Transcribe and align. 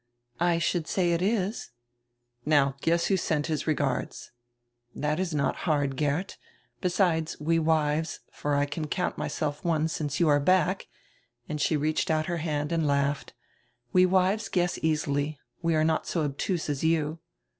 "I 0.39 0.57
should 0.57 0.87
say 0.87 1.11
it 1.11 1.21
is." 1.21 1.69
"Now 2.43 2.75
guess 2.81 3.05
who 3.05 3.17
sent 3.17 3.47
you 3.49 3.53
his 3.53 3.67
regards." 3.67 4.31
"That 4.95 5.19
is 5.19 5.31
not 5.31 5.57
hard, 5.69 5.95
Geert. 5.95 6.39
Besides, 6.81 7.39
we 7.39 7.59
wives, 7.59 8.21
for 8.31 8.55
I 8.55 8.65
can 8.65 8.87
count 8.87 9.19
myself 9.19 9.63
one 9.63 9.87
since 9.87 10.19
you 10.19 10.27
are 10.27 10.39
back"— 10.39 10.87
and 11.47 11.61
she 11.61 11.77
reached 11.77 12.09
out 12.09 12.25
her 12.25 12.37
hand 12.37 12.71
and 12.71 12.87
laughed— 12.87 13.35
"we 13.93 14.07
wives 14.07 14.49
guess 14.49 14.79
easily. 14.81 15.37
We 15.61 15.75
are 15.75 15.83
not 15.85 16.07
so 16.07 16.23
obtuse 16.23 16.67
as 16.67 16.83
you." 16.83 17.19